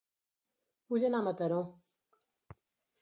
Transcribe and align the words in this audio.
Vull 0.93 1.05
anar 1.09 1.19
a 1.19 1.25
Mataró 1.27 1.59